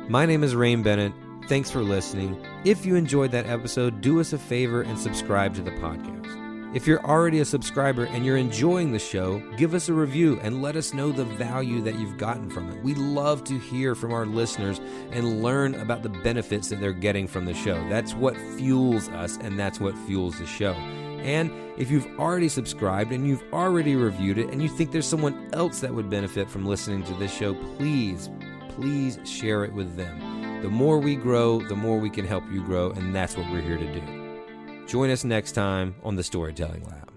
My 0.08 0.26
name 0.26 0.44
is 0.44 0.54
Rain 0.54 0.82
Bennett. 0.82 1.14
Thanks 1.48 1.70
for 1.70 1.80
listening. 1.80 2.38
If 2.66 2.84
you 2.84 2.94
enjoyed 2.94 3.30
that 3.30 3.46
episode, 3.46 4.02
do 4.02 4.20
us 4.20 4.34
a 4.34 4.38
favor 4.38 4.82
and 4.82 4.98
subscribe 4.98 5.54
to 5.54 5.62
the 5.62 5.70
podcast. 5.70 6.76
If 6.76 6.86
you're 6.86 7.02
already 7.06 7.40
a 7.40 7.44
subscriber 7.46 8.04
and 8.04 8.26
you're 8.26 8.36
enjoying 8.36 8.92
the 8.92 8.98
show, 8.98 9.38
give 9.56 9.72
us 9.72 9.88
a 9.88 9.94
review 9.94 10.38
and 10.42 10.60
let 10.60 10.76
us 10.76 10.92
know 10.92 11.10
the 11.10 11.24
value 11.24 11.80
that 11.80 11.98
you've 11.98 12.18
gotten 12.18 12.50
from 12.50 12.68
it. 12.70 12.82
We 12.82 12.94
love 12.94 13.44
to 13.44 13.58
hear 13.58 13.94
from 13.94 14.12
our 14.12 14.26
listeners 14.26 14.78
and 15.10 15.42
learn 15.42 15.74
about 15.76 16.02
the 16.02 16.10
benefits 16.10 16.68
that 16.68 16.82
they're 16.82 16.92
getting 16.92 17.26
from 17.26 17.46
the 17.46 17.54
show. 17.54 17.76
That's 17.88 18.12
what 18.12 18.36
fuels 18.58 19.08
us 19.08 19.38
and 19.38 19.58
that's 19.58 19.80
what 19.80 19.96
fuels 20.00 20.38
the 20.38 20.46
show. 20.46 20.74
And 20.74 21.50
if 21.78 21.90
you've 21.90 22.18
already 22.18 22.50
subscribed 22.50 23.10
and 23.10 23.26
you've 23.26 23.44
already 23.54 23.96
reviewed 23.96 24.36
it 24.36 24.50
and 24.50 24.62
you 24.62 24.68
think 24.68 24.92
there's 24.92 25.06
someone 25.06 25.48
else 25.54 25.80
that 25.80 25.94
would 25.94 26.10
benefit 26.10 26.50
from 26.50 26.66
listening 26.66 27.04
to 27.04 27.14
this 27.14 27.32
show, 27.34 27.54
please, 27.78 28.28
please 28.74 29.18
share 29.24 29.64
it 29.64 29.72
with 29.72 29.96
them. 29.96 30.60
The 30.62 30.68
more 30.68 30.98
we 30.98 31.16
grow, 31.16 31.60
the 31.60 31.76
more 31.76 31.98
we 31.98 32.10
can 32.10 32.26
help 32.26 32.44
you 32.50 32.62
grow, 32.62 32.90
and 32.90 33.14
that's 33.14 33.36
what 33.36 33.50
we're 33.50 33.60
here 33.60 33.78
to 33.78 33.92
do. 33.92 34.86
Join 34.86 35.10
us 35.10 35.24
next 35.24 35.52
time 35.52 35.94
on 36.02 36.16
the 36.16 36.22
Storytelling 36.22 36.84
Lab. 36.84 37.10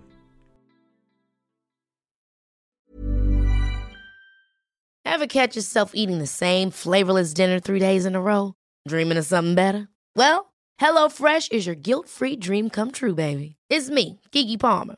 Ever 5.06 5.28
catch 5.28 5.56
yourself 5.56 5.92
eating 5.96 6.20
the 6.20 6.28
same 6.28 6.70
flavorless 6.70 7.34
dinner 7.34 7.60
three 7.60 7.80
days 7.80 8.06
in 8.06 8.14
a 8.14 8.22
row? 8.22 8.54
Dreaming 8.88 9.18
of 9.18 9.26
something 9.26 9.56
better? 9.56 9.88
Well, 10.16 10.54
HelloFresh 10.80 11.52
is 11.52 11.66
your 11.66 11.76
guilt 11.76 12.08
free 12.08 12.36
dream 12.36 12.70
come 12.70 12.92
true, 12.92 13.16
baby. 13.16 13.56
It's 13.70 13.90
me, 13.90 14.20
Keke 14.32 14.60
Palmer. 14.60 14.98